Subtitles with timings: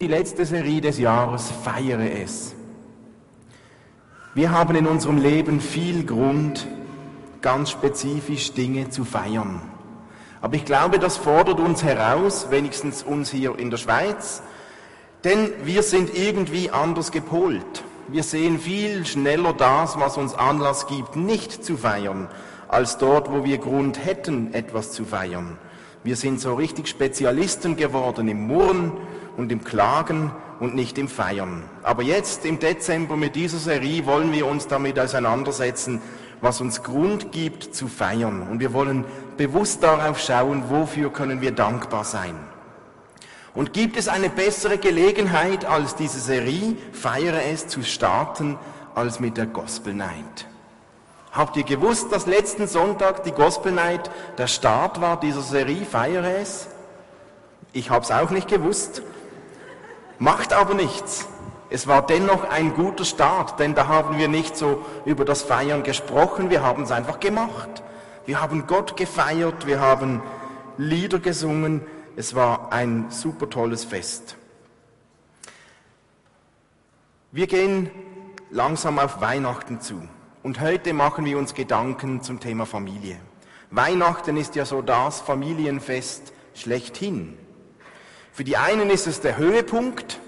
[0.00, 2.54] Die letzte Serie des Jahres feiere es.
[4.32, 6.68] Wir haben in unserem Leben viel Grund,
[7.40, 9.60] ganz spezifisch Dinge zu feiern.
[10.40, 14.40] Aber ich glaube, das fordert uns heraus, wenigstens uns hier in der Schweiz,
[15.24, 17.82] denn wir sind irgendwie anders gepolt.
[18.06, 22.28] Wir sehen viel schneller das, was uns Anlass gibt, nicht zu feiern,
[22.68, 25.58] als dort, wo wir Grund hätten, etwas zu feiern.
[26.04, 28.92] Wir sind so richtig Spezialisten geworden im Murren,
[29.38, 31.62] und im Klagen und nicht im Feiern.
[31.84, 36.02] Aber jetzt im Dezember mit dieser Serie wollen wir uns damit auseinandersetzen,
[36.40, 38.42] was uns Grund gibt zu feiern.
[38.42, 39.04] Und wir wollen
[39.36, 42.34] bewusst darauf schauen, wofür können wir dankbar sein.
[43.54, 48.58] Und gibt es eine bessere Gelegenheit als diese Serie, feiere es zu starten,
[48.94, 50.46] als mit der Gospel Night?
[51.30, 56.38] Habt ihr gewusst, dass letzten Sonntag die Gospel Night der Start war dieser Serie, feiere
[56.40, 56.68] es?
[57.72, 59.02] Ich habe es auch nicht gewusst.
[60.18, 61.28] Macht aber nichts.
[61.70, 65.82] Es war dennoch ein guter Start, denn da haben wir nicht so über das Feiern
[65.82, 67.82] gesprochen, wir haben es einfach gemacht.
[68.24, 70.22] Wir haben Gott gefeiert, wir haben
[70.76, 71.82] Lieder gesungen,
[72.16, 74.36] es war ein super tolles Fest.
[77.30, 77.90] Wir gehen
[78.50, 80.02] langsam auf Weihnachten zu
[80.42, 83.16] und heute machen wir uns Gedanken zum Thema Familie.
[83.70, 87.36] Weihnachten ist ja so das Familienfest schlechthin.
[88.38, 90.20] Für die einen ist es der Höhepunkt,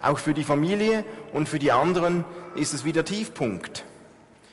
[0.00, 3.84] auch für die Familie, und für die anderen ist es wieder Tiefpunkt.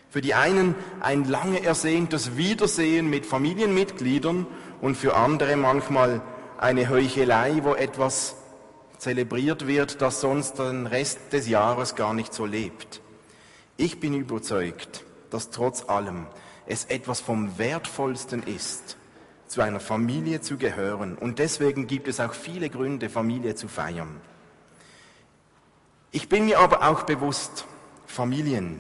[0.10, 4.48] Für die einen ein lange ersehntes Wiedersehen mit Familienmitgliedern
[4.82, 6.24] und für andere manchmal
[6.58, 8.38] eine Heuchelei, wo etwas
[8.98, 13.02] zelebriert wird, das sonst den Rest des Jahres gar nicht so lebt.
[13.78, 16.26] Ich bin überzeugt, dass trotz allem
[16.66, 18.98] es etwas vom Wertvollsten ist,
[19.50, 21.18] zu einer Familie zu gehören.
[21.18, 24.22] Und deswegen gibt es auch viele Gründe, Familie zu feiern.
[26.12, 27.66] Ich bin mir aber auch bewusst,
[28.06, 28.80] Familien,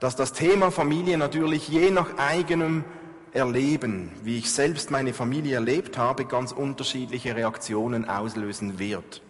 [0.00, 2.84] dass das Thema Familie natürlich je nach eigenem
[3.32, 9.22] Erleben, wie ich selbst meine Familie erlebt habe, ganz unterschiedliche Reaktionen auslösen wird.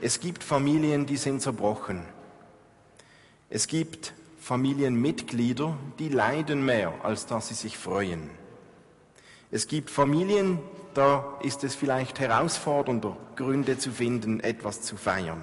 [0.00, 2.04] Es gibt Familien, die sind zerbrochen.
[3.50, 8.28] Es gibt Familienmitglieder, die leiden mehr, als dass sie sich freuen.
[9.52, 10.58] Es gibt Familien,
[10.94, 15.40] da ist es vielleicht herausfordernder, Gründe zu finden, etwas zu feiern.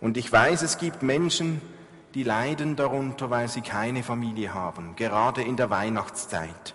[0.00, 1.60] Und ich weiß, es gibt Menschen,
[2.14, 6.74] die leiden darunter, weil sie keine Familie haben, gerade in der Weihnachtszeit.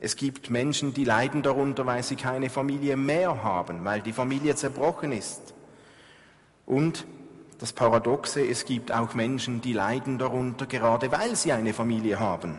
[0.00, 4.56] Es gibt Menschen, die leiden darunter, weil sie keine Familie mehr haben, weil die Familie
[4.56, 5.54] zerbrochen ist.
[6.66, 7.06] Und
[7.60, 12.58] das Paradoxe, es gibt auch Menschen, die leiden darunter, gerade weil sie eine Familie haben.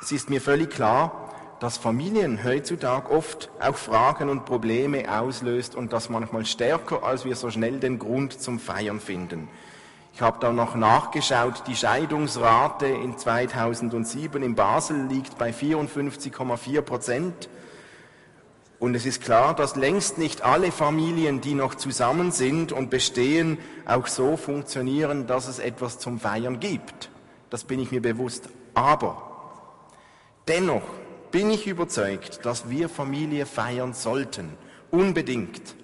[0.00, 1.30] Es ist mir völlig klar,
[1.60, 7.36] dass Familien heutzutage oft auch Fragen und Probleme auslöst und das manchmal stärker, als wir
[7.36, 9.48] so schnell den Grund zum Feiern finden.
[10.14, 17.50] Ich habe da noch nachgeschaut, die Scheidungsrate in 2007 in Basel liegt bei 54,4 Prozent.
[18.80, 23.58] Und es ist klar, dass längst nicht alle Familien, die noch zusammen sind und bestehen,
[23.84, 27.10] auch so funktionieren, dass es etwas zum Feiern gibt.
[27.50, 28.48] Das bin ich mir bewusst.
[28.72, 29.60] Aber
[30.48, 30.82] dennoch
[31.30, 34.54] bin ich überzeugt, dass wir Familie feiern sollten.
[34.90, 35.76] Unbedingt.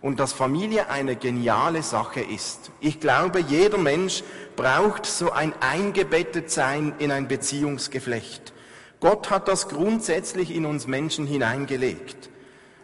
[0.00, 2.70] Und dass Familie eine geniale Sache ist.
[2.80, 4.24] Ich glaube, jeder Mensch
[4.56, 8.54] braucht so ein Eingebettetsein in ein Beziehungsgeflecht.
[9.02, 12.30] Gott hat das grundsätzlich in uns Menschen hineingelegt.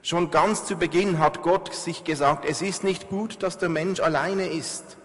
[0.03, 4.01] Schon ganz zu Beginn hat Gott sich gesagt, es ist nicht gut, dass der Mensch
[4.01, 4.97] alleine ist.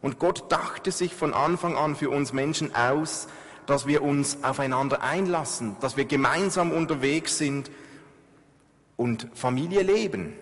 [0.00, 3.26] Und Gott dachte sich von Anfang an für uns Menschen aus,
[3.66, 7.72] dass wir uns aufeinander einlassen, dass wir gemeinsam unterwegs sind
[8.96, 10.34] und Familie leben.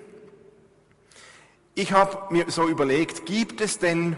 [1.75, 4.15] Ich habe mir so überlegt, gibt es denn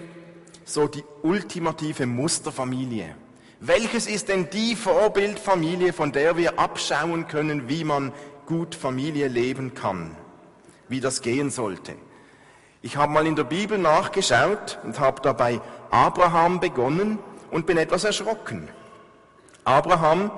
[0.65, 3.15] so die ultimative Musterfamilie?
[3.61, 8.13] Welches ist denn die Vorbildfamilie, von der wir abschauen können, wie man
[8.47, 10.17] gut Familie leben kann,
[10.88, 11.94] wie das gehen sollte?
[12.82, 15.61] Ich habe mal in der Bibel nachgeschaut und habe dabei
[15.91, 17.19] Abraham begonnen
[17.50, 18.69] und bin etwas erschrocken.
[19.65, 20.31] Abraham,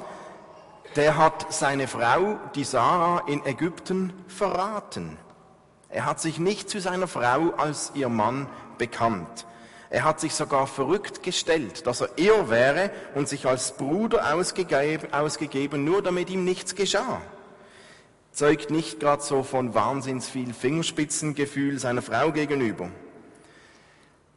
[0.97, 5.19] der hat seine Frau, die Sarah, in Ägypten verraten.
[5.91, 8.49] Er hat sich nicht zu seiner Frau als ihr Mann
[8.79, 9.44] bekannt.
[9.91, 15.13] Er hat sich sogar verrückt gestellt, dass er ihr wäre und sich als Bruder ausgegeben,
[15.13, 17.21] ausgegeben nur damit ihm nichts geschah.
[18.33, 22.89] Zeugt nicht gerade so von wahnsinns viel Fingerspitzengefühl seiner Frau gegenüber.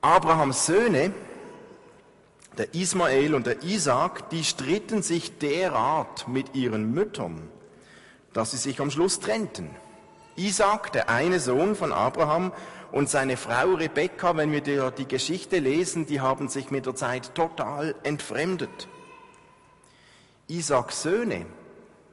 [0.01, 1.13] Abrahams Söhne,
[2.57, 7.47] der Ismael und der Isaac, die stritten sich derart mit ihren Müttern,
[8.33, 9.69] dass sie sich am Schluss trennten.
[10.35, 12.51] Isaac, der eine Sohn von Abraham,
[12.93, 17.33] und seine Frau Rebekka, wenn wir die, Geschichte lesen, die haben sich mit der Zeit
[17.33, 18.87] total entfremdet.
[20.47, 21.47] Isaaks Söhne,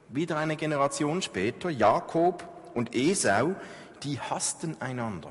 [0.09, 3.53] wieder eine Generation später, Jakob und Esau,
[4.01, 5.29] die hassten einander.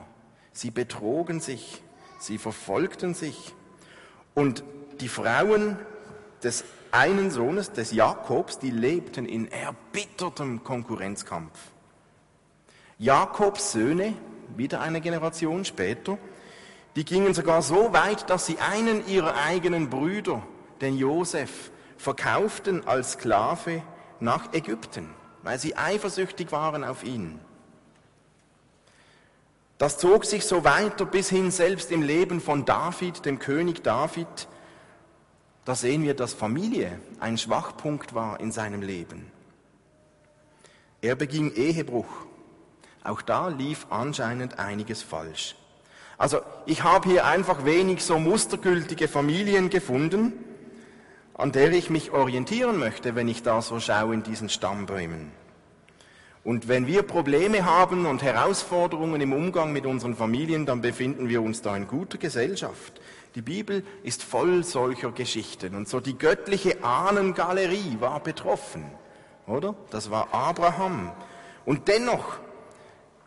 [0.52, 1.82] Sie betrogen sich,
[2.20, 3.52] sie verfolgten sich.
[4.34, 4.62] Und
[5.00, 5.76] die Frauen
[6.44, 11.58] des einen Sohnes, des Jakobs, die lebten in erbittertem Konkurrenzkampf.
[12.98, 14.14] Jakobs Söhne,
[14.56, 16.18] wieder eine Generation später,
[16.96, 20.42] die gingen sogar so weit, dass sie einen ihrer eigenen Brüder,
[20.80, 23.82] den Josef, verkauften als Sklave
[24.18, 25.10] nach Ägypten,
[25.42, 27.38] weil sie eifersüchtig waren auf ihn.
[29.78, 34.48] Das zog sich so weiter bis hin selbst im Leben von David, dem König David.
[35.64, 39.30] Da sehen wir, dass Familie ein Schwachpunkt war in seinem Leben.
[41.00, 42.26] Er beging Ehebruch
[43.02, 45.56] auch da lief anscheinend einiges falsch.
[46.18, 50.32] Also ich habe hier einfach wenig so mustergültige Familien gefunden,
[51.34, 55.32] an der ich mich orientieren möchte, wenn ich da so schaue in diesen Stammbäumen.
[56.44, 61.42] Und wenn wir Probleme haben und Herausforderungen im Umgang mit unseren Familien, dann befinden wir
[61.42, 63.00] uns da in guter Gesellschaft.
[63.34, 68.84] Die Bibel ist voll solcher Geschichten und so die göttliche Ahnengalerie war betroffen,
[69.46, 69.74] oder?
[69.90, 71.12] Das war Abraham.
[71.64, 72.38] Und dennoch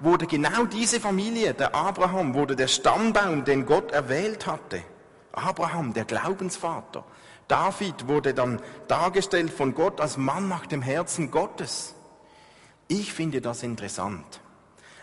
[0.03, 4.83] wurde genau diese Familie, der Abraham, wurde der Stammbaum, den Gott erwählt hatte.
[5.31, 7.05] Abraham, der Glaubensvater.
[7.47, 11.95] David wurde dann dargestellt von Gott als Mann nach dem Herzen Gottes.
[12.87, 14.41] Ich finde das interessant,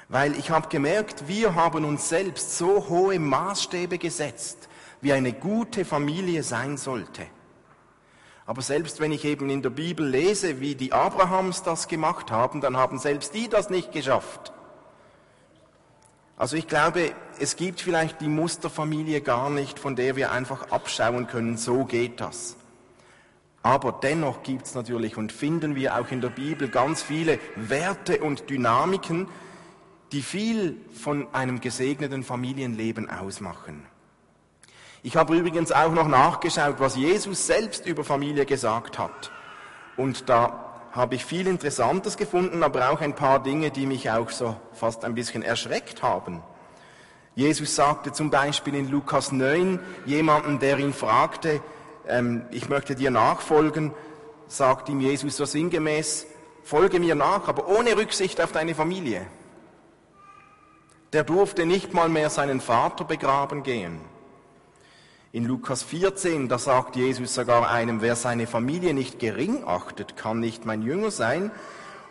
[0.09, 4.69] weil ich habe gemerkt, wir haben uns selbst so hohe Maßstäbe gesetzt,
[5.01, 7.27] wie eine gute Familie sein sollte.
[8.45, 12.61] Aber selbst wenn ich eben in der Bibel lese, wie die Abrahams das gemacht haben,
[12.61, 14.53] dann haben selbst die das nicht geschafft.
[16.41, 21.27] Also ich glaube, es gibt vielleicht die Musterfamilie gar nicht, von der wir einfach abschauen
[21.27, 22.57] können, so geht das.
[23.63, 28.23] Aber dennoch gibt es natürlich und finden wir auch in der Bibel ganz viele Werte
[28.23, 29.29] und Dynamiken,
[30.13, 33.85] die viel von einem gesegneten Familienleben ausmachen.
[35.03, 39.31] Ich habe übrigens auch noch nachgeschaut, was Jesus selbst über Familie gesagt hat.
[39.99, 44.31] Und da habe ich viel Interessantes gefunden, aber auch ein paar Dinge, die mich auch
[44.31, 46.43] so fast ein bisschen erschreckt haben.
[47.37, 51.63] Jesus sagte zum Beispiel in Lukas 9 jemanden, der ihn fragte,
[52.09, 53.93] ähm, ich möchte dir nachfolgen,
[54.49, 56.27] sagt ihm Jesus so sinngemäß,
[56.65, 59.27] folge mir nach, aber ohne Rücksicht auf deine Familie.
[61.13, 64.01] Der durfte nicht mal mehr seinen Vater begraben gehen.
[65.33, 70.41] In Lukas 14, da sagt Jesus sogar einem, wer seine Familie nicht gering achtet, kann
[70.41, 71.53] nicht mein Jünger sein.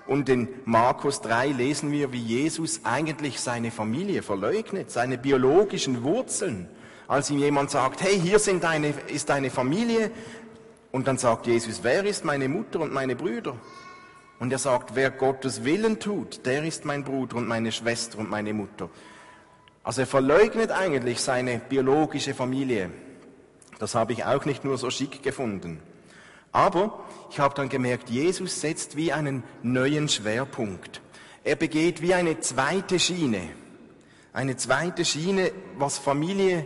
[0.08, 6.70] Und in Markus 3 lesen wir, wie Jesus eigentlich seine Familie verleugnet, seine biologischen Wurzeln.
[7.10, 10.12] Als ihm jemand sagt, hey, hier sind deine, ist deine Familie.
[10.94, 13.58] Und dann sagt Jesus, wer ist meine Mutter und meine Brüder?
[14.40, 18.30] Und er sagt, wer Gottes Willen tut, der ist mein Bruder und meine Schwester und
[18.30, 18.90] meine Mutter.
[19.84, 22.90] Also er verleugnet eigentlich seine biologische Familie.
[23.80, 25.82] Das habe ich auch nicht nur so schick gefunden.
[26.52, 27.00] Aber
[27.32, 31.02] ich habe dann gemerkt, Jesus setzt wie einen neuen Schwerpunkt.
[31.44, 33.42] Er begeht wie eine zweite Schiene.
[34.34, 36.66] Eine zweite Schiene, was Familie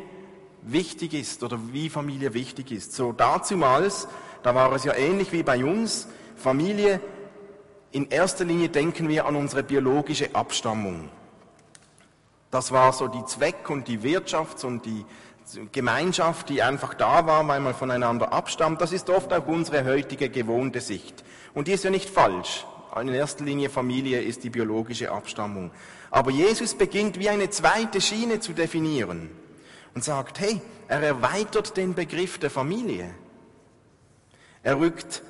[0.64, 2.94] wichtig ist oder wie Familie wichtig ist.
[2.94, 4.08] So dazumals,
[4.42, 7.00] da war es ja ähnlich wie bei uns, Familie,
[7.92, 11.10] in erster Linie denken wir an unsere biologische Abstammung.
[12.50, 15.06] Das war so die Zweck- und die Wirtschafts- und die
[15.72, 20.30] Gemeinschaft, die einfach da war, weil man voneinander abstammt, das ist oft auch unsere heutige
[20.30, 21.24] gewohnte Sicht.
[21.54, 22.66] Und die ist ja nicht falsch.
[23.00, 25.72] In erster Linie Familie ist die biologische Abstammung.
[26.12, 29.30] Aber Jesus beginnt wie eine zweite Schiene zu definieren
[29.96, 33.10] und sagt, hey, er erweitert den Begriff der Familie.
[34.62, 35.24] Er rückt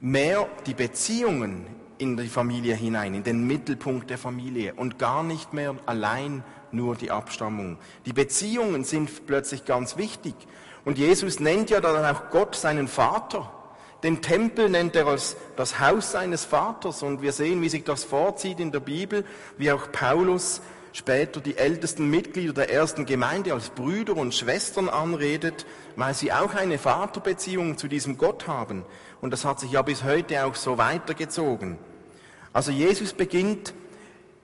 [0.00, 1.66] mehr die Beziehungen
[1.98, 6.42] in die Familie hinein, in den Mittelpunkt der Familie und gar nicht mehr allein
[6.72, 7.78] nur die Abstammung.
[8.06, 10.34] Die Beziehungen sind plötzlich ganz wichtig.
[10.84, 13.52] Und Jesus nennt ja dann auch Gott seinen Vater.
[14.02, 17.02] Den Tempel nennt er als das Haus seines Vaters.
[17.02, 19.24] Und wir sehen, wie sich das vorzieht in der Bibel,
[19.58, 20.60] wie auch Paulus
[20.92, 25.64] später die ältesten Mitglieder der ersten Gemeinde als Brüder und Schwestern anredet,
[25.96, 28.84] weil sie auch eine Vaterbeziehung zu diesem Gott haben.
[29.20, 31.78] Und das hat sich ja bis heute auch so weitergezogen.
[32.52, 33.72] Also Jesus beginnt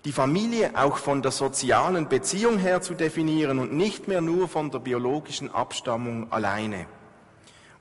[0.04, 4.70] die Familie auch von der sozialen Beziehung her zu definieren und nicht mehr nur von
[4.70, 6.86] der biologischen Abstammung alleine.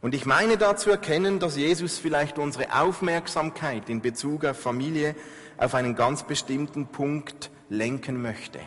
[0.01, 5.15] Und ich meine da zu erkennen, dass Jesus vielleicht unsere Aufmerksamkeit in Bezug auf Familie
[5.57, 8.59] auf einen ganz bestimmten Punkt lenken möchte.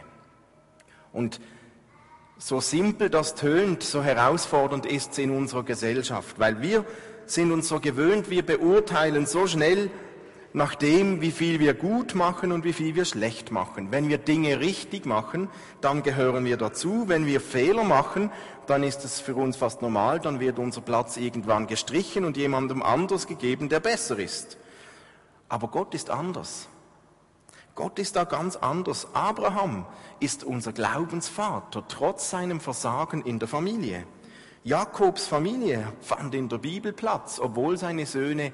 [1.12, 1.40] Und
[2.38, 6.84] so simpel das tönt, so herausfordernd ist es in unserer Gesellschaft, weil wir
[7.26, 9.90] sind uns so gewöhnt, wir beurteilen so schnell
[10.52, 13.92] nach dem, wie viel wir gut machen und wie viel wir schlecht machen.
[13.92, 15.48] Wenn wir Dinge richtig machen,
[15.80, 17.04] dann gehören wir dazu.
[17.06, 18.30] Wenn wir Fehler machen,
[18.66, 22.82] dann ist es für uns fast normal, dann wird unser Platz irgendwann gestrichen und jemandem
[22.82, 24.58] anders gegeben, der besser ist.
[25.48, 26.68] Aber Gott ist anders.
[27.74, 29.08] Gott ist da ganz anders.
[29.12, 29.86] Abraham
[30.18, 34.04] ist unser Glaubensvater, trotz seinem Versagen in der Familie.
[34.64, 38.52] Jakobs Familie fand in der Bibel Platz, obwohl seine Söhne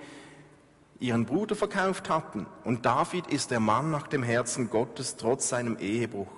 [1.01, 2.47] ihren Bruder verkauft hatten.
[2.65, 6.29] Und David ist der Mann nach dem Herzen Gottes trotz seinem Ehebruch.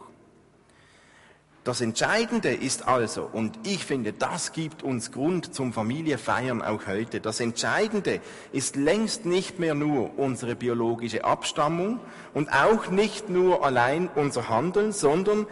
[1.68, 7.20] Das Entscheidende ist also, und ich finde, das gibt uns Grund zum Familiefeiern auch heute,
[7.20, 8.20] das Entscheidende
[8.52, 12.00] ist längst nicht mehr nur unsere biologische Abstammung
[12.32, 15.46] und auch nicht nur allein unser Handeln, sondern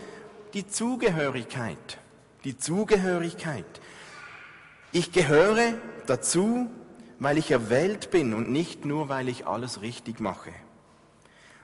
[0.55, 1.99] die Zugehörigkeit.
[2.45, 3.67] Die Zugehörigkeit.
[4.93, 5.75] Ich gehöre
[6.07, 6.71] dazu,
[7.19, 10.53] weil ich erwählt bin und nicht nur, weil ich alles richtig mache.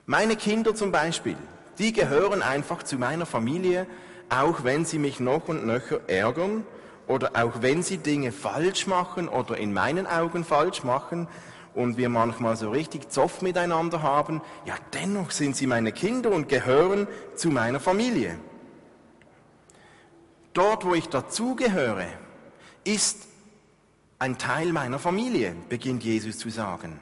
[0.07, 1.37] Meine Kinder zum Beispiel,
[1.79, 3.87] die gehören einfach zu meiner Familie,
[4.29, 6.65] auch wenn sie mich noch und nöcher ärgern
[7.07, 11.29] oder auch wenn sie Dinge falsch machen oder in meinen Augen falsch machen
[11.75, 16.49] und wir manchmal so richtig Zoff miteinander haben, ja dennoch sind sie meine Kinder und
[16.49, 18.39] gehören zu meiner Familie.
[20.53, 22.07] Dort, wo ich dazugehöre,
[22.85, 23.27] ist
[24.23, 27.01] ein Teil meiner Familie, beginnt Jesus zu sagen.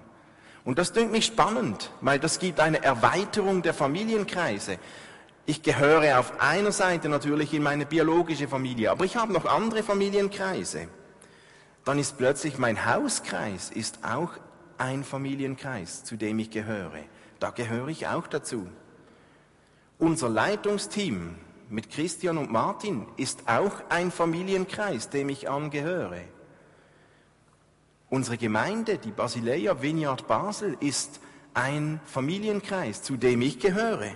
[0.65, 4.79] Und das klingt mich spannend, weil das gibt eine Erweiterung der Familienkreise.
[5.45, 9.83] Ich gehöre auf einer Seite natürlich in meine biologische Familie, aber ich habe noch andere
[9.83, 10.89] Familienkreise.
[11.85, 14.33] Dann ist plötzlich mein Hauskreis ist auch
[14.79, 17.00] ein Familienkreis, zu dem ich gehöre.
[17.39, 18.67] Da gehöre ich auch dazu.
[19.99, 21.35] Unser Leitungsteam
[21.69, 26.23] mit Christian und Martin ist auch ein Familienkreis, dem ich angehöre.
[28.11, 31.21] Unsere Gemeinde, die Basileia Vineyard Basel, ist
[31.55, 34.11] ein Familienkreis, zu dem ich gehöre.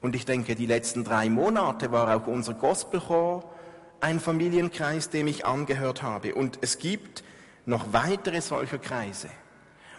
[0.00, 3.52] Und ich denke, die letzten drei Monate war auch unser Gospelchor
[4.00, 6.36] ein Familienkreis, dem ich angehört habe.
[6.36, 7.24] Und es gibt
[7.66, 9.28] noch weitere solcher Kreise.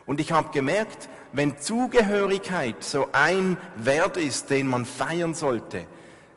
[0.06, 5.86] Und ich habe gemerkt, wenn Zugehörigkeit so ein Wert ist, den man feiern sollte,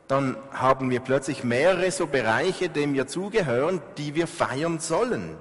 [0.09, 5.37] dann haben wir plötzlich mehrere so Bereiche, denen wir zugehören, die wir feiern sollen.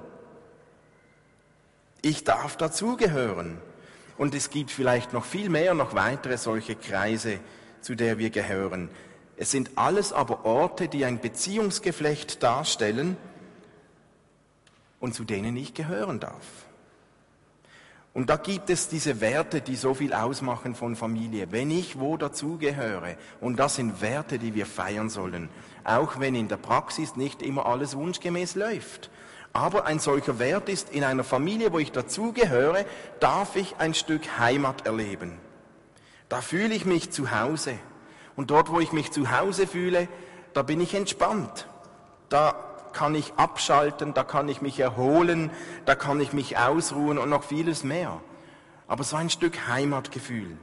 [2.02, 3.58] Ich darf dazugehören.
[4.18, 7.38] Und es gibt vielleicht noch viel mehr, noch weitere solche Kreise,
[7.80, 8.88] zu der wir gehören.
[9.36, 13.16] Es sind alles aber Orte, die ein Beziehungsgeflecht darstellen
[15.00, 16.66] und zu denen ich gehören darf.
[18.14, 21.52] Und da gibt es diese Werte, die so viel ausmachen von Familie.
[21.52, 25.50] Wenn ich wo dazugehöre, und das sind Werte, die wir feiern sollen,
[25.84, 29.10] auch wenn in der Praxis nicht immer alles wunschgemäß läuft.
[29.56, 32.84] Aber ein solcher Wert ist, in einer Familie, wo ich dazugehöre,
[33.20, 35.38] darf ich ein Stück Heimat erleben.
[36.28, 37.72] Da fühle ich mich zu Hause.
[38.36, 40.08] Und dort, wo ich mich zu Hause fühle,
[40.52, 41.68] da bin ich entspannt.
[42.28, 42.54] Da
[42.92, 45.50] kann ich abschalten, da kann ich mich erholen,
[45.86, 48.20] da kann ich mich ausruhen und noch vieles mehr.
[48.86, 50.58] Aber so ein Stück Heimatgefühl.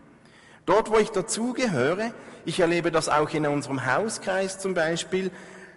[0.68, 2.14] Dort, wo ich dazugehöre,
[2.46, 5.32] ich erlebe das auch in unserem Hauskreis zum Beispiel,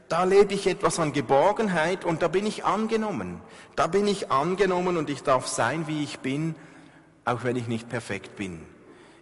[0.08, 3.40] da lebe ich etwas an Geborgenheit und da bin ich angenommen.
[3.74, 6.54] Da bin ich angenommen und ich darf sein, wie ich bin,
[7.24, 8.60] auch wenn ich nicht perfekt bin.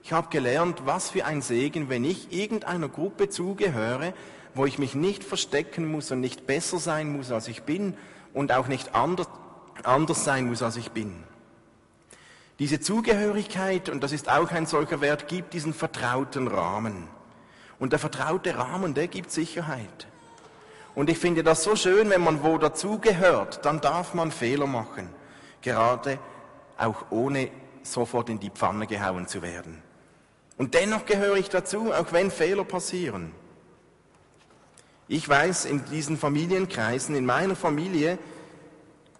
[0.03, 4.13] Ich habe gelernt, was für ein Segen, wenn ich irgendeiner Gruppe zugehöre,
[4.55, 7.97] wo ich mich nicht verstecken muss und nicht besser sein muss, als ich bin
[8.35, 9.29] und auch nicht anders,
[9.83, 11.15] anders sein muss, als ich bin.
[12.59, 17.09] Diese Zugehörigkeit, und das ist auch ein solcher Wert, gibt diesen vertrauten Rahmen.
[17.79, 20.07] Und der vertraute Rahmen, der gibt Sicherheit.
[20.95, 25.09] Und ich finde das so schön, wenn man wo dazugehört, dann darf man Fehler machen.
[25.61, 26.19] Gerade
[26.79, 27.51] auch ohne
[27.83, 29.83] sofort in die Pfanne gehauen zu werden.
[30.57, 33.33] Und dennoch gehöre ich dazu, auch wenn Fehler passieren.
[35.09, 38.19] Ich weiß in diesen Familienkreisen, in meiner Familie,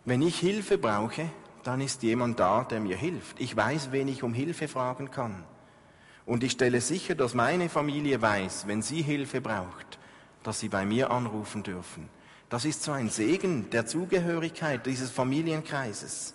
[0.05, 1.29] wenn ich Hilfe brauche,
[1.63, 3.41] dann ist jemand da, der mir hilft.
[3.41, 5.45] Ich weiß, wen ich um Hilfe fragen kann.
[6.27, 9.99] Und ich stelle sicher, dass meine Familie weiß, wenn sie Hilfe braucht,
[10.45, 12.09] dass sie bei mir anrufen dürfen.
[12.49, 16.35] Das ist so ein Segen der Zugehörigkeit dieses Familienkreises.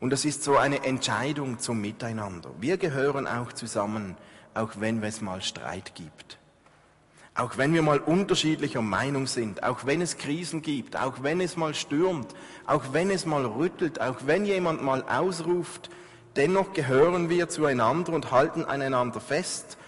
[0.00, 2.50] Und es ist so eine Entscheidung zum Miteinander.
[2.60, 4.16] Wir gehören auch zusammen,
[4.52, 6.38] auch wenn es mal Streit gibt.
[7.36, 11.56] Auch wenn wir mal unterschiedlicher Meinung sind, auch wenn es Krisen gibt, auch wenn es
[11.56, 12.34] mal stürmt,
[12.66, 15.90] auch wenn es mal rüttelt, auch wenn jemand mal ausruft,
[16.36, 19.78] dennoch gehören wir zueinander und halten aneinander fest,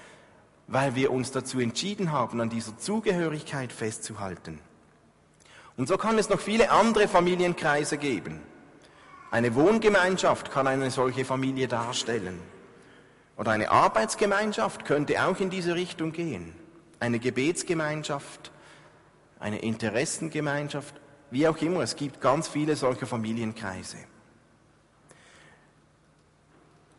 [0.67, 4.59] weil wir uns dazu entschieden haben, an dieser Zugehörigkeit festzuhalten.
[5.77, 8.41] Und so kann es noch viele andere Familienkreise geben.
[9.31, 12.41] Eine Wohngemeinschaft kann eine solche Familie darstellen.
[13.37, 16.55] Oder eine Arbeitsgemeinschaft könnte auch in diese Richtung gehen
[17.01, 18.51] eine Gebetsgemeinschaft,
[19.39, 20.95] eine Interessengemeinschaft,
[21.31, 21.81] wie auch immer.
[21.81, 23.99] Es gibt ganz viele solcher Familienkreise.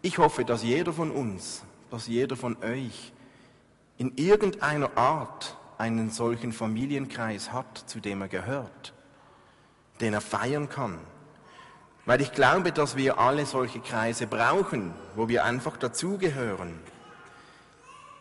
[0.02, 3.12] Ich hoffe, dass jeder von uns, dass jeder von euch
[3.98, 8.94] in irgendeiner Art einen solchen Familienkreis hat, zu dem er gehört,
[10.01, 10.98] den er feiern kann.
[12.06, 16.80] Weil ich glaube, dass wir alle solche Kreise brauchen, wo wir einfach dazugehören.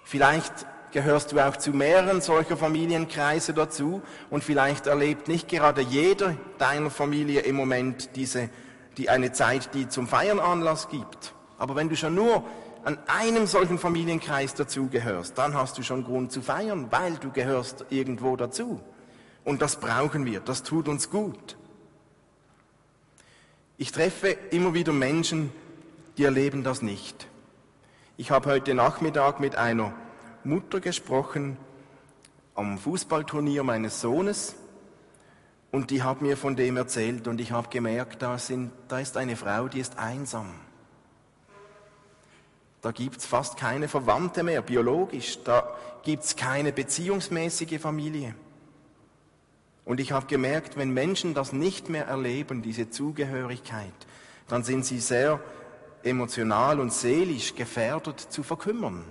[0.04, 6.37] Vielleicht gehörst du auch zu mehreren solcher Familienkreise dazu und vielleicht erlebt nicht gerade jeder
[6.59, 8.49] deiner Familie im Moment diese,
[8.97, 11.35] die eine Zeit, die zum Feiern Anlass gibt.
[11.59, 12.45] Aber wenn du schon nur
[12.87, 17.85] an einem solchen Familienkreis dazugehörst, dann hast du schon Grund zu feiern, weil du gehörst
[17.90, 18.81] irgendwo dazu.
[19.43, 21.57] Und das brauchen wir, das tut uns gut.
[23.76, 25.50] Ich treffe immer wieder Menschen,
[26.16, 27.26] die erleben das nicht.
[28.16, 29.93] Ich habe heute Nachmittag mit einer
[30.45, 31.57] Mutter gesprochen
[32.55, 34.55] am Fußballturnier meines Sohnes
[35.73, 39.16] und die hat mir von dem erzählt und ich habe gemerkt, da, sind, da ist
[39.16, 40.65] eine Frau, die ist einsam.
[42.83, 45.42] Da gibt es fast keine Verwandte mehr, biologisch.
[45.42, 48.35] Da gibt es keine beziehungsmäßige Familie.
[49.85, 53.95] Und ich habe gemerkt, wenn Menschen das nicht mehr erleben, diese Zugehörigkeit,
[54.49, 55.40] dann sind sie sehr
[56.02, 59.04] emotional und seelisch gefährdet zu verkümmern.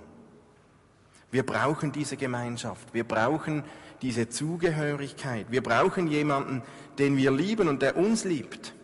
[1.30, 2.94] Wir brauchen diese Gemeinschaft.
[2.94, 3.64] Wir brauchen
[4.02, 5.46] diese Zugehörigkeit.
[5.50, 6.62] Wir brauchen jemanden,
[6.98, 8.74] den wir lieben und der uns liebt.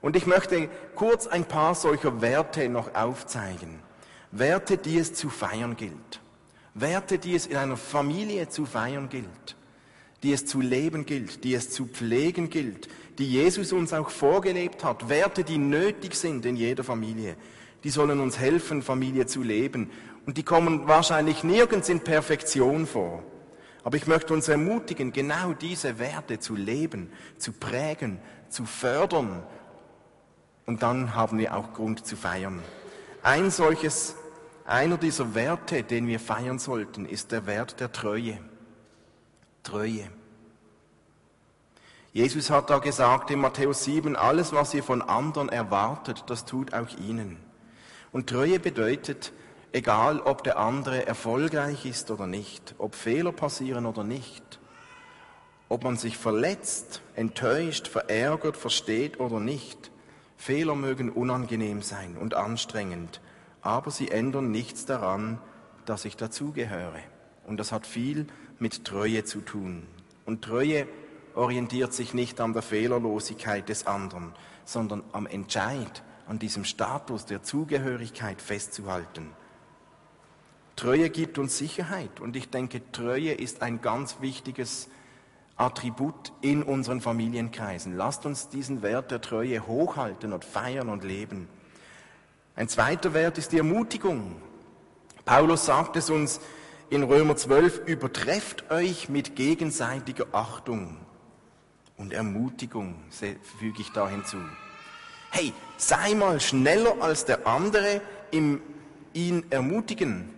[0.00, 3.80] Und ich möchte kurz ein paar solcher Werte noch aufzeigen.
[4.34, 6.20] Werte, die es zu feiern gilt.
[6.74, 9.56] Werte, die es in einer Familie zu feiern gilt.
[10.22, 14.82] Die es zu leben gilt, die es zu pflegen gilt, die Jesus uns auch vorgelebt
[14.82, 15.08] hat.
[15.08, 17.36] Werte, die nötig sind in jeder Familie.
[17.84, 19.90] Die sollen uns helfen, Familie zu leben
[20.26, 23.22] und die kommen wahrscheinlich nirgends in Perfektion vor.
[23.84, 28.18] Aber ich möchte uns ermutigen, genau diese Werte zu leben, zu prägen,
[28.48, 29.42] zu fördern.
[30.64, 32.62] Und dann haben wir auch Grund zu feiern.
[33.22, 34.16] Ein solches,
[34.64, 38.38] einer dieser Werte, den wir feiern sollten, ist der Wert der Treue.
[39.62, 40.08] Treue.
[42.12, 46.72] Jesus hat da gesagt in Matthäus 7, alles, was ihr von anderen erwartet, das tut
[46.72, 47.38] auch ihnen.
[48.12, 49.32] Und Treue bedeutet,
[49.72, 54.60] egal ob der andere erfolgreich ist oder nicht, ob Fehler passieren oder nicht,
[55.68, 59.90] ob man sich verletzt, enttäuscht, verärgert, versteht oder nicht.
[60.36, 63.20] Fehler mögen unangenehm sein und anstrengend,
[63.64, 65.40] aber sie ändern nichts daran,
[65.86, 67.00] dass ich dazugehöre.
[67.46, 68.26] Und das hat viel
[68.58, 69.86] mit Treue zu tun.
[70.26, 70.86] Und Treue
[71.34, 74.32] orientiert sich nicht an der Fehlerlosigkeit des anderen,
[74.64, 79.30] sondern am Entscheid, an diesem Status der Zugehörigkeit festzuhalten.
[80.76, 84.88] Treue gibt uns Sicherheit und ich denke, Treue ist ein ganz wichtiges
[85.56, 87.96] Attribut in unseren Familienkreisen.
[87.96, 91.48] Lasst uns diesen Wert der Treue hochhalten und feiern und leben.
[92.56, 94.36] Ein zweiter Wert ist die Ermutigung.
[95.24, 96.40] Paulus sagt es uns
[96.88, 100.98] in Römer 12, übertrefft euch mit gegenseitiger Achtung
[101.96, 104.36] und Ermutigung, füge ich da hinzu.
[105.30, 108.60] Hey, sei mal schneller als der andere im
[109.14, 110.30] ihn ermutigen.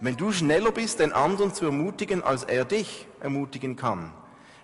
[0.00, 4.12] Wenn du schneller bist, den anderen zu ermutigen, als er dich ermutigen kann,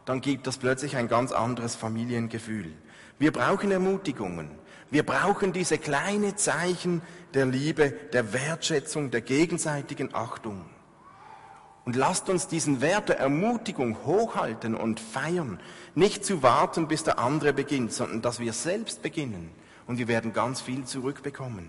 [0.09, 2.73] dann gibt das plötzlich ein ganz anderes Familiengefühl.
[3.19, 4.51] Wir brauchen Ermutigungen.
[4.91, 7.03] Wir brauchen diese kleinen Zeichen
[7.35, 10.65] der Liebe, der Wertschätzung, der gegenseitigen Achtung.
[11.85, 15.61] Und lasst uns diesen Wert der Ermutigung hochhalten und feiern.
[15.95, 19.51] Nicht zu warten, bis der andere beginnt, sondern dass wir selbst beginnen.
[19.87, 21.69] Und wir werden ganz viel zurückbekommen.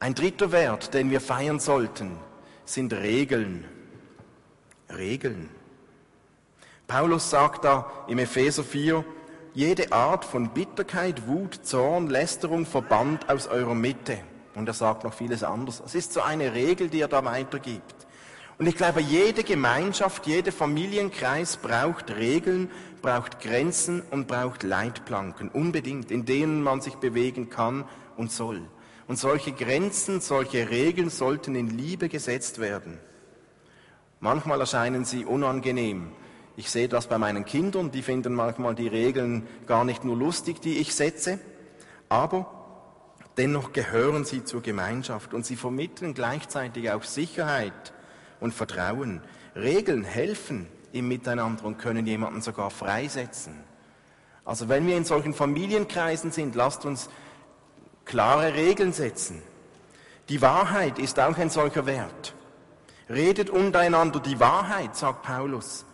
[0.00, 2.18] Ein dritter Wert, den wir feiern sollten,
[2.64, 3.64] sind Regeln.
[4.90, 5.48] Regeln.
[6.88, 9.04] Paulus sagt da im Epheser 4,
[9.52, 14.16] jede Art von Bitterkeit, Wut, Zorn, Lästerung verbannt aus eurer Mitte.
[14.54, 15.82] Und er sagt noch vieles anderes.
[15.84, 18.06] Es ist so eine Regel, die er da weitergibt.
[18.56, 22.70] Und ich glaube, jede Gemeinschaft, jeder Familienkreis braucht Regeln,
[23.02, 27.84] braucht Grenzen und braucht Leitplanken, unbedingt, in denen man sich bewegen kann
[28.16, 28.62] und soll.
[29.06, 32.98] Und solche Grenzen, solche Regeln sollten in Liebe gesetzt werden.
[34.20, 36.12] Manchmal erscheinen sie unangenehm.
[36.58, 40.60] Ich sehe das bei meinen Kindern, die finden manchmal die Regeln gar nicht nur lustig,
[40.60, 41.38] die ich setze,
[42.08, 42.50] aber
[43.36, 47.92] dennoch gehören sie zur Gemeinschaft und sie vermitteln gleichzeitig auch Sicherheit
[48.40, 49.22] und Vertrauen.
[49.54, 53.54] Regeln helfen im Miteinander und können jemanden sogar freisetzen.
[54.44, 57.08] Also wenn wir in solchen Familienkreisen sind, lasst uns
[58.04, 59.44] klare Regeln setzen.
[60.28, 62.34] Die Wahrheit ist auch ein solcher Wert.
[63.08, 65.84] Redet untereinander die Wahrheit, sagt Paulus.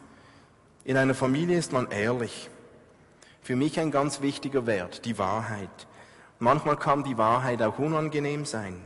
[0.85, 2.51] In einer Familie ist man ehrlich.
[3.41, 5.87] Für mich ein ganz wichtiger Wert, die Wahrheit.
[6.39, 8.77] Manchmal kann die Wahrheit auch unangenehm sein.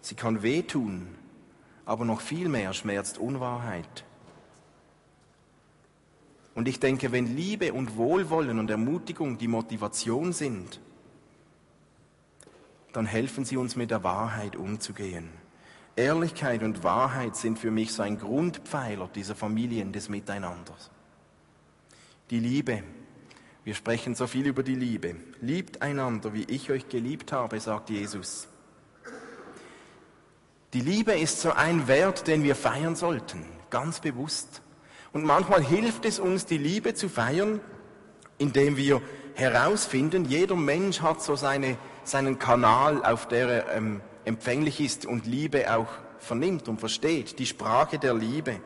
[0.00, 1.14] Sie kann wehtun,
[1.84, 4.04] aber noch viel mehr schmerzt Unwahrheit.
[6.56, 10.80] Und ich denke, wenn Liebe und Wohlwollen und Ermutigung die Motivation sind,
[12.92, 15.28] dann helfen sie uns mit der Wahrheit umzugehen.
[15.94, 20.90] Ehrlichkeit und Wahrheit sind für mich so ein Grundpfeiler dieser Familien des Miteinanders.
[22.30, 22.82] Die Liebe.
[23.62, 25.14] Wir sprechen so viel über die Liebe.
[25.40, 28.48] Liebt einander, wie ich euch geliebt habe, sagt Jesus.
[30.72, 34.60] Die Liebe ist so ein Wert, den wir feiern sollten, ganz bewusst.
[35.12, 37.60] Und manchmal hilft es uns, die Liebe zu feiern,
[38.38, 39.00] indem wir
[39.34, 45.26] herausfinden, jeder Mensch hat so seine, seinen Kanal, auf der er ähm, empfänglich ist und
[45.26, 48.60] Liebe auch vernimmt und versteht, die Sprache der Liebe.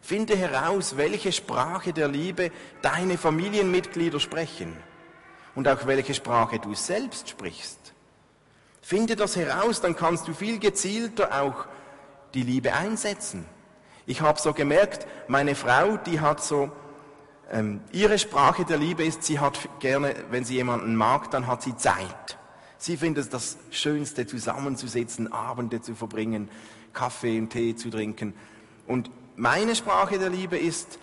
[0.00, 2.50] Finde heraus, welche Sprache der Liebe
[2.82, 4.76] deine Familienmitglieder sprechen
[5.54, 7.78] und auch welche Sprache du selbst sprichst.
[8.80, 11.66] Finde das heraus, dann kannst du viel gezielter auch
[12.34, 13.44] die Liebe einsetzen.
[14.06, 16.72] Ich habe so gemerkt, meine Frau, die hat so,
[17.52, 21.62] ähm, ihre Sprache der Liebe ist, sie hat gerne, wenn sie jemanden mag, dann hat
[21.62, 22.38] sie Zeit.
[22.78, 26.48] Sie findet das Schönste, zusammenzusitzen, Abende zu verbringen,
[26.92, 28.34] Kaffee und Tee zu trinken.
[28.86, 30.98] Und meine Sprache der Liebe ist,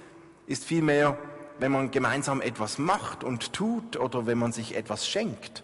[0.45, 1.17] ist vielmehr,
[1.57, 5.63] wenn man gemeinsam etwas macht und tut oder wenn man sich etwas schenkt.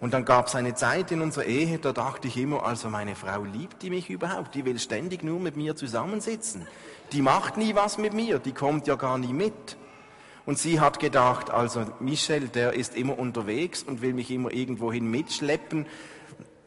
[0.00, 3.16] Und dann gab es eine Zeit in unserer Ehe, da dachte ich immer, also meine
[3.16, 6.66] Frau liebt die mich überhaupt, die will ständig nur mit mir zusammensitzen.
[7.12, 9.76] Die macht nie was mit mir, die kommt ja gar nie mit.
[10.46, 15.10] Und sie hat gedacht, also Michel, der ist immer unterwegs und will mich immer irgendwohin
[15.10, 15.84] mitschleppen.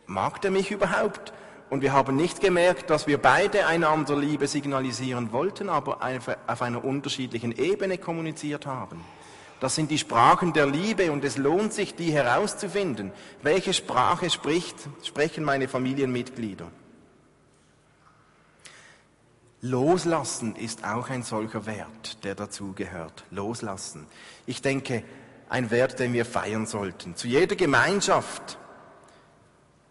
[0.05, 1.33] Mag der mich überhaupt?
[1.69, 5.99] Und wir haben nicht gemerkt, dass wir beide einander Liebe signalisieren wollten, aber
[6.47, 9.03] auf einer unterschiedlichen Ebene kommuniziert haben.
[9.60, 13.12] Das sind die Sprachen der Liebe und es lohnt sich, die herauszufinden.
[13.43, 16.71] Welche Sprache spricht, sprechen meine Familienmitglieder?
[19.62, 23.25] Loslassen ist auch ein solcher Wert, der dazugehört.
[23.29, 24.08] Loslassen.
[24.45, 25.03] Ich denke,
[25.49, 27.17] ein Wert, den wir feiern sollten.
[27.17, 28.58] Zu jeder Gemeinschaft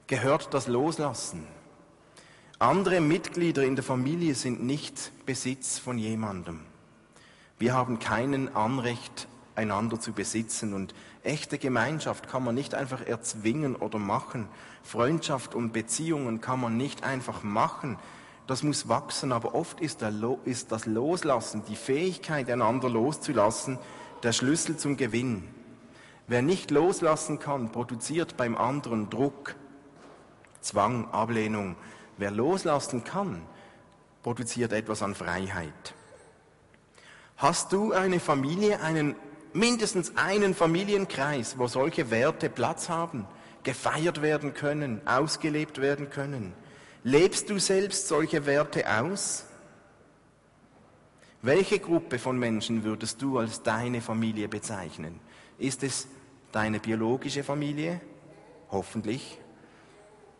[0.07, 1.47] gehört das Loslassen.
[2.61, 6.59] Andere Mitglieder in der Familie sind nicht Besitz von jemandem.
[7.57, 10.75] Wir haben keinen Anrecht einander zu besitzen.
[10.75, 10.93] Und
[11.23, 14.49] echte Gemeinschaft kann man nicht einfach erzwingen oder machen.
[14.83, 17.97] Freundschaft und Beziehungen kann man nicht einfach machen.
[18.49, 23.79] Das muss wachsen, aber oft ist, das Loslassen, die Fähigkeit, einander loszulassen,
[24.25, 25.45] der Schlüssel zum Gewinn.
[26.27, 29.55] Wer nicht loslassen kann, produziert beim anderen Druck,
[30.61, 31.77] Zwang, Ablehnung.
[32.19, 33.43] Wer loslassen kann,
[34.23, 35.95] produziert etwas an Freiheit.
[37.37, 39.15] Hast du eine Familie, einen
[39.53, 43.27] mindestens einen Familienkreis, wo solche Werte Platz haben,
[43.63, 46.53] gefeiert werden können, ausgelebt werden können.
[47.05, 49.45] Lebst du selbst solche Werte aus?
[51.43, 55.21] Welche Gruppe von Menschen würdest du als deine Familie bezeichnen?
[55.59, 56.09] Ist es
[56.51, 58.01] deine biologische Familie?
[58.71, 59.39] Hoffentlich.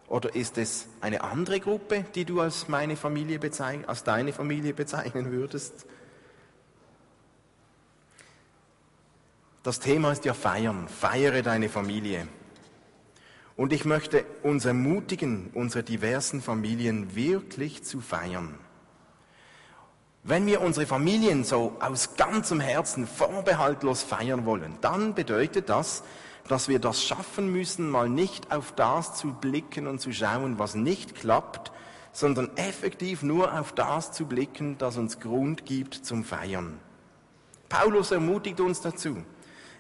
[0.09, 4.73] Oder ist es eine andere Gruppe, die du als meine Familie bezeichnen, als deine Familie
[4.73, 5.87] bezeichnen würdest?
[9.63, 10.89] Das Thema ist ja feiern.
[10.89, 12.27] Feiere deine Familie.
[13.55, 18.55] Und ich möchte uns ermutigen, unsere diversen Familien wirklich zu feiern.
[20.23, 26.03] Wenn wir unsere Familien so aus ganzem Herzen vorbehaltlos feiern wollen, dann bedeutet das,
[26.49, 30.75] dass wir das schaffen müssen, mal nicht auf das zu blicken und zu schauen, was
[30.75, 31.73] nicht klappt,
[32.13, 36.81] sondern effektiv nur auf das zu blicken, das uns Grund gibt zum Feiern.
[37.69, 39.19] Paulus ermutigt uns dazu.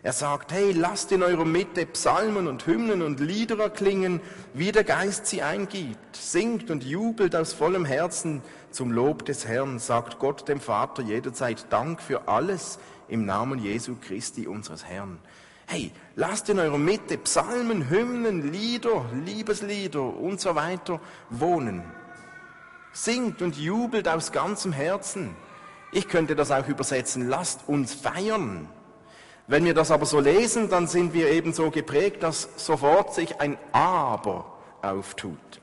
[0.02, 4.20] Er sagt, hey, lasst in eurer Mitte Psalmen und Hymnen und Lieder erklingen,
[4.54, 6.14] wie der Geist sie eingibt.
[6.14, 11.66] Singt und jubelt aus vollem Herzen zum Lob des Herrn, sagt Gott dem Vater jederzeit
[11.70, 12.78] Dank für alles
[13.08, 15.18] im Namen Jesu Christi unseres Herrn.
[15.70, 21.84] Hey, lasst in eurer Mitte Psalmen, Hymnen, Lieder, Liebeslieder und so weiter wohnen.
[22.94, 25.36] Singt und jubelt aus ganzem Herzen.
[25.92, 28.66] Ich könnte das auch übersetzen, lasst uns feiern.
[29.46, 33.38] Wenn wir das aber so lesen, dann sind wir eben so geprägt, dass sofort sich
[33.42, 35.60] ein Aber auftut.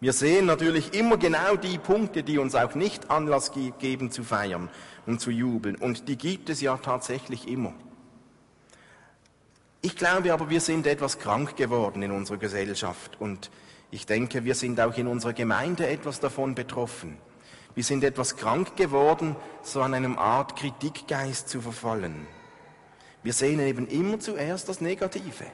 [0.00, 4.68] Wir sehen natürlich immer genau die Punkte, die uns auch nicht Anlass geben zu feiern
[5.06, 5.76] und zu jubeln.
[5.76, 7.72] Und die gibt es ja tatsächlich immer.
[9.82, 13.50] Ich glaube aber, wir sind etwas krank geworden in unserer Gesellschaft und
[13.90, 17.16] ich denke, wir sind auch in unserer Gemeinde etwas davon betroffen.
[17.74, 22.26] Wir sind etwas krank geworden, so an einem Art Kritikgeist zu verfallen.
[23.22, 25.46] Wir sehen eben immer zuerst das Negative.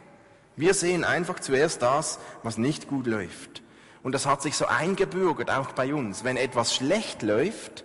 [0.56, 3.62] Wir sehen einfach zuerst das, was nicht gut läuft.
[4.02, 6.24] Und das hat sich so eingebürgert, auch bei uns.
[6.24, 7.84] Wenn etwas schlecht läuft,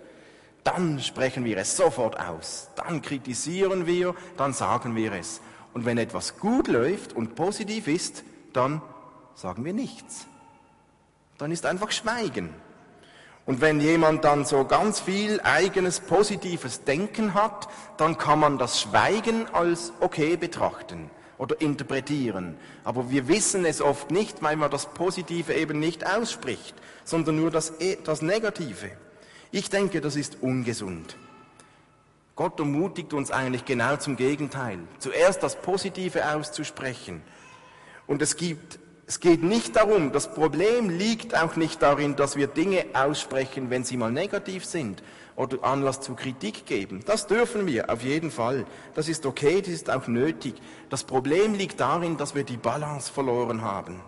[0.64, 2.68] dann sprechen wir es sofort aus.
[2.76, 5.40] Dann kritisieren wir, dann sagen wir es.
[5.74, 8.82] Und wenn etwas gut läuft und positiv ist, dann
[9.34, 10.26] sagen wir nichts.
[11.38, 12.50] Dann ist einfach Schweigen.
[13.44, 18.80] Und wenn jemand dann so ganz viel eigenes positives Denken hat, dann kann man das
[18.80, 22.56] Schweigen als okay betrachten oder interpretieren.
[22.84, 27.50] Aber wir wissen es oft nicht, weil man das Positive eben nicht ausspricht, sondern nur
[27.50, 28.92] das, e, das Negative.
[29.50, 31.16] Ich denke, das ist ungesund.
[32.42, 34.80] Gott ermutigt uns eigentlich genau zum Gegenteil.
[34.98, 37.22] Zuerst das Positive auszusprechen.
[38.08, 42.48] Und es gibt, es geht nicht darum, das Problem liegt auch nicht darin, dass wir
[42.48, 45.04] Dinge aussprechen, wenn sie mal negativ sind
[45.36, 47.04] oder Anlass zu Kritik geben.
[47.06, 48.66] Das dürfen wir auf jeden Fall.
[48.96, 50.54] Das ist okay, das ist auch nötig.
[50.90, 54.00] Das Problem liegt darin, dass wir die Balance verloren haben.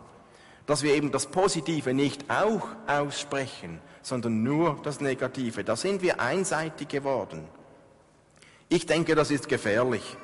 [0.67, 5.63] Dass wir eben das Positive nicht auch aussprechen, sondern nur das Negative.
[5.63, 7.47] Da sind wir einseitig geworden.
[8.75, 10.17] Ich denke, das ist gefährlich.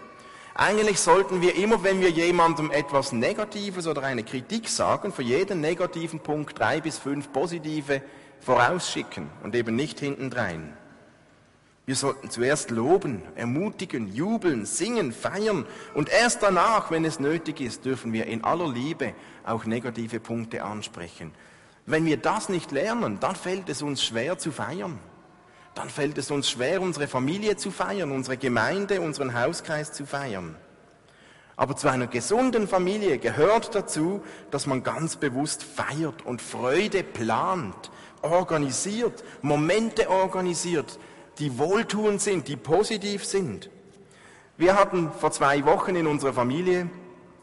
[0.56, 5.60] Eigentlich sollten wir immer, wenn wir jemandem etwas Negatives oder eine Kritik sagen, für jeden
[5.60, 8.02] negativen Punkt drei bis fünf positive
[8.40, 10.76] vorausschicken und eben nicht hintendrein.
[11.86, 17.84] Wir sollten zuerst loben, ermutigen, jubeln, singen, feiern und erst danach, wenn es nötig ist,
[17.84, 19.14] dürfen wir in aller Liebe
[19.46, 21.30] auch negative Punkte ansprechen.
[21.86, 24.98] Wenn wir das nicht lernen, dann fällt es uns schwer zu feiern
[25.80, 30.54] dann fällt es uns schwer, unsere Familie zu feiern, unsere Gemeinde, unseren Hauskreis zu feiern.
[31.56, 37.90] Aber zu einer gesunden Familie gehört dazu, dass man ganz bewusst feiert und Freude plant,
[38.20, 40.98] organisiert, Momente organisiert,
[41.38, 43.70] die wohltuend sind, die positiv sind.
[44.58, 46.90] Wir hatten vor zwei Wochen in unserer Familie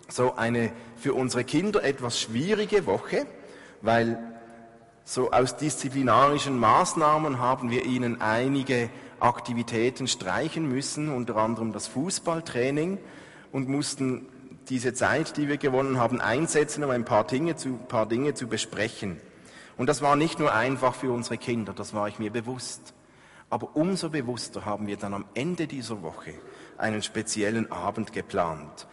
[0.10, 3.26] so eine für unsere Kinder etwas schwierige Woche,
[3.82, 4.37] weil
[5.08, 8.90] so aus disziplinarischen Maßnahmen haben wir ihnen einige
[9.22, 12.98] Aktivitäten streichen müssen, unter anderem das Fußballtraining
[13.54, 14.28] und mussten
[14.68, 18.48] diese Zeit, die wir gewonnen haben, einsetzen, um ein paar Dinge zu, paar Dinge zu
[18.48, 19.22] besprechen.
[19.78, 22.94] Und das war nicht nur einfach für unsere Kinder, das war ich mir bewusst.
[23.50, 26.34] Aber umso bewusster haben wir dann am Ende dieser Woche
[26.78, 28.88] einen speziellen Abend geplant.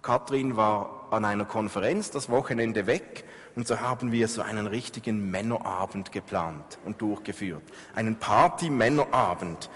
[0.00, 3.24] Kathrin war an einer Konferenz das Wochenende weg
[3.56, 7.62] und so haben wir so einen richtigen Männerabend geplant und durchgeführt.
[7.94, 9.70] Einen Party-Männerabend.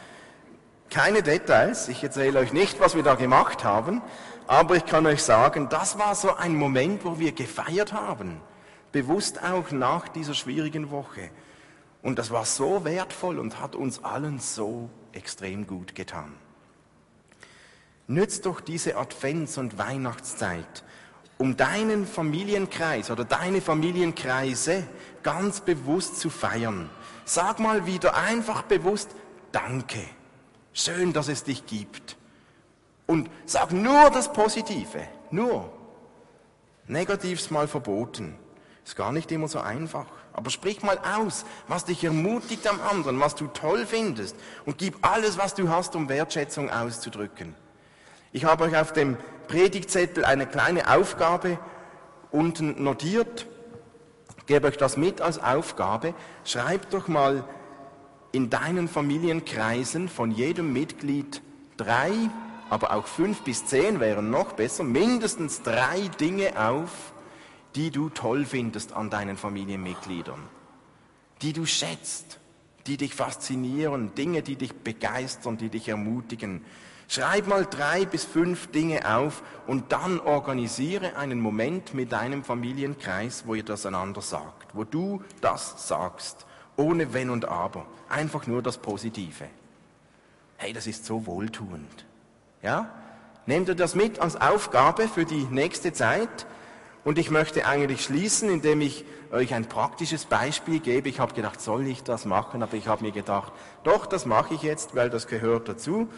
[0.90, 4.02] Keine Details, ich erzähle euch nicht, was wir da gemacht haben,
[4.46, 8.40] aber ich kann euch sagen, das war so ein Moment, wo wir gefeiert haben.
[8.92, 11.30] Bewusst auch nach dieser schwierigen Woche.
[12.02, 16.34] Und das war so wertvoll und hat uns allen so extrem gut getan.
[18.08, 20.84] Nützt doch diese Advents- und Weihnachtszeit,
[21.40, 24.86] um deinen Familienkreis oder deine Familienkreise
[25.22, 26.90] ganz bewusst zu feiern.
[27.24, 29.08] Sag mal wieder einfach bewusst
[29.50, 30.00] Danke.
[30.74, 32.18] Schön, dass es dich gibt.
[33.06, 35.08] Und sag nur das Positive.
[35.30, 35.72] Nur.
[36.86, 38.36] Negatives mal verboten.
[38.84, 40.06] Ist gar nicht immer so einfach.
[40.34, 44.36] Aber sprich mal aus, was dich ermutigt am anderen, was du toll findest.
[44.66, 47.54] Und gib alles, was du hast, um Wertschätzung auszudrücken.
[48.32, 49.16] Ich habe euch auf dem
[49.48, 51.58] Predigtzettel eine kleine Aufgabe
[52.30, 53.46] unten notiert.
[54.38, 56.14] Ich gebe euch das mit als Aufgabe.
[56.44, 57.44] Schreibt doch mal
[58.30, 61.42] in deinen Familienkreisen von jedem Mitglied
[61.76, 62.12] drei,
[62.68, 67.12] aber auch fünf bis zehn wären noch besser, mindestens drei Dinge auf,
[67.74, 70.40] die du toll findest an deinen Familienmitgliedern,
[71.42, 72.38] die du schätzt,
[72.86, 76.64] die dich faszinieren, Dinge, die dich begeistern, die dich ermutigen.
[77.12, 83.48] Schreib mal drei bis fünf Dinge auf und dann organisiere einen Moment mit deinem Familienkreis,
[83.48, 86.46] wo ihr das einander sagt, wo du das sagst,
[86.76, 89.46] ohne Wenn und Aber, einfach nur das Positive.
[90.56, 92.06] Hey, das ist so wohltuend.
[92.62, 92.88] Ja?
[93.44, 96.46] Nehmt ihr das mit als Aufgabe für die nächste Zeit
[97.02, 101.08] Und ich möchte eigentlich schließen, indem ich euch ein praktisches Beispiel gebe.
[101.08, 102.62] Ich habe gedacht, soll ich das machen?
[102.62, 103.52] Aber ich habe mir gedacht,
[103.84, 106.08] doch, das mache ich jetzt, weil das gehört dazu.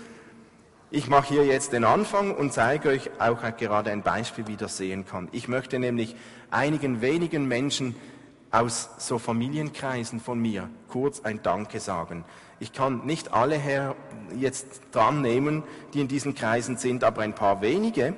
[0.94, 4.76] Ich mache hier jetzt den Anfang und zeige euch auch gerade ein Beispiel, wie das
[4.76, 5.30] sehen kann.
[5.32, 6.14] Ich möchte nämlich
[6.50, 7.96] einigen wenigen Menschen
[8.50, 12.26] aus so Familienkreisen von mir kurz ein Danke sagen.
[12.60, 13.96] Ich kann nicht alle her
[14.38, 15.62] jetzt dran nehmen,
[15.94, 18.12] die in diesen Kreisen sind, aber ein paar wenige.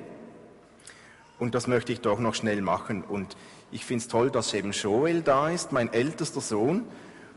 [1.39, 3.05] Und das möchte ich doch noch schnell machen.
[3.05, 3.37] Und
[3.71, 6.83] ich finde es toll, dass eben Joel da ist, mein ältester Sohn.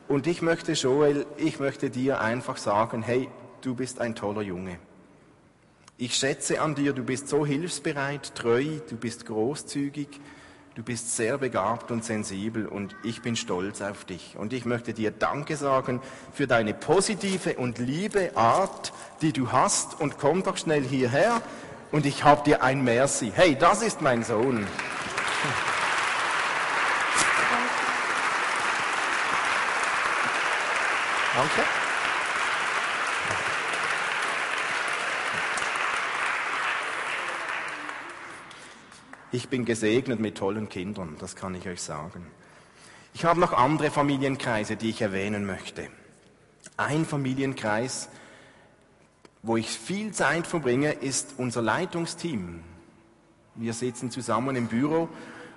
[0.09, 3.29] Und ich möchte, Joel, ich möchte dir einfach sagen, hey,
[3.61, 4.81] du bist ein toller Junge.
[6.01, 10.21] Ich schätze an dir, du bist so hilfsbereit, treu, du bist großzügig,
[10.77, 14.37] du bist sehr begabt und sensibel und ich bin stolz auf dich.
[14.39, 16.01] Und ich möchte dir Danke sagen
[16.33, 21.43] für deine positive und liebe Art, die du hast und komm doch schnell hierher
[21.91, 23.33] und ich habe dir ein Merci.
[23.35, 24.69] Hey, das ist mein Sohn.
[31.35, 31.78] Danke.
[39.31, 42.27] Ich bin gesegnet mit tollen Kindern, das kann ich euch sagen.
[43.13, 45.89] Ich habe noch andere Familienkreise, die ich erwähnen möchte.
[46.79, 48.09] Ein Familienkreis,
[49.43, 52.61] wo ich viel Zeit verbringe, ist unser Leitungsteam.
[53.55, 55.11] Wir sitzen zusammen im Büro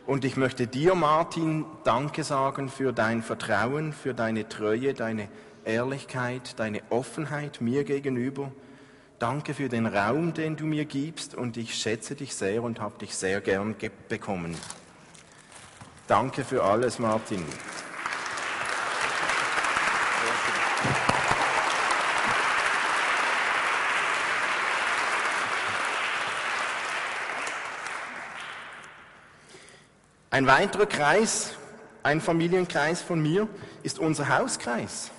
[0.06, 5.30] und ich möchte dir, Martin, Danke sagen für dein Vertrauen, für deine Treue, deine
[5.64, 8.52] Ehrlichkeit, deine Offenheit mir gegenüber.
[9.22, 12.98] Danke für den Raum, den du mir gibst und ich schätze dich sehr und habe
[12.98, 13.76] dich sehr gern
[14.10, 14.58] bekommen.
[16.08, 17.46] Danke für alles, Martin.
[30.32, 31.54] Ein weiterer Kreis,
[32.02, 33.48] ein Familienkreis von mir,
[33.84, 35.12] ist unser Hauskreis.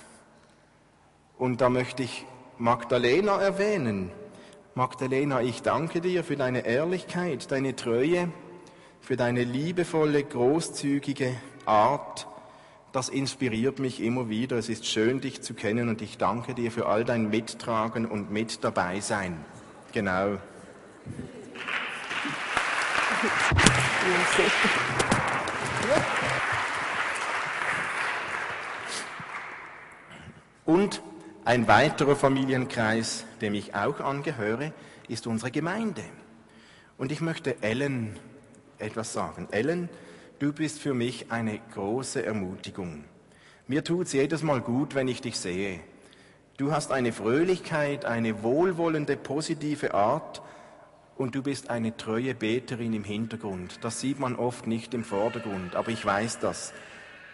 [1.37, 2.25] Und da möchte ich
[2.57, 4.11] Magdalena erwähnen.
[4.75, 8.31] Magdalena, ich danke dir für deine Ehrlichkeit, deine Treue,
[9.01, 11.35] für deine liebevolle, großzügige
[11.65, 12.27] Art.
[12.91, 14.57] Das inspiriert mich immer wieder.
[14.57, 18.31] Es ist schön, dich zu kennen und ich danke dir für all dein Mittragen und
[18.31, 19.43] mit dabei sein.
[19.91, 20.37] Genau.
[30.65, 31.01] Und
[31.45, 34.71] ein weiterer Familienkreis, dem ich auch angehöre,
[35.09, 36.03] ist unsere Gemeinde.
[36.97, 38.17] Und ich möchte Ellen
[38.79, 39.47] etwas sagen.
[39.51, 39.89] Ellen,
[40.39, 43.03] du bist für mich eine große Ermutigung.
[43.67, 45.81] Mir tut es jedes Mal gut, wenn ich dich sehe.
[46.55, 50.41] Du hast eine Fröhlichkeit, eine wohlwollende, positive Art
[51.17, 53.79] und du bist eine treue Beterin im Hintergrund.
[53.81, 56.73] Das sieht man oft nicht im Vordergrund, aber ich weiß das.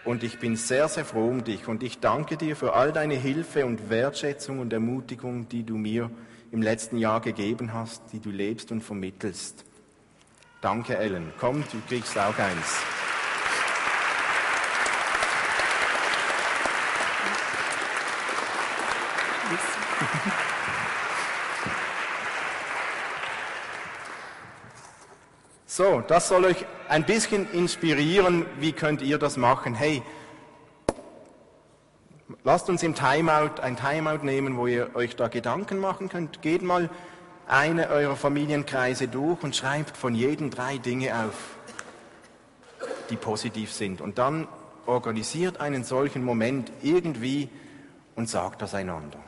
[0.10, 3.14] Und ich bin sehr, sehr froh um dich und ich danke dir für all deine
[3.14, 6.10] Hilfe und Wertschätzung und Ermutigung, die du mir
[6.52, 9.66] im letzten Jahr gegeben hast, die du lebst und vermittelst.
[10.62, 11.32] Danke, Ellen.
[11.40, 12.99] Komm, du kriegst auch eins.
[25.80, 28.46] So, das soll euch ein bisschen inspirieren.
[28.60, 29.74] Wie könnt ihr das machen?
[29.74, 30.04] Hey,
[32.44, 36.42] lasst uns im Timeout ein Timeout nehmen, wo ihr euch da Gedanken machen könnt.
[36.42, 36.90] Geht mal
[37.48, 41.56] eine eurer Familienkreise durch und schreibt von jedem drei Dinge auf,
[43.10, 44.02] die positiv sind.
[44.02, 44.50] Und dann
[44.86, 47.48] organisiert einen solchen Moment irgendwie
[48.18, 49.20] und sagt das einander.